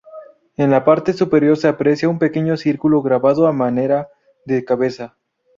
[0.57, 4.09] En la parte superior se aprecia un pequeño círculo grabado a manera
[4.47, 5.15] de cabeza.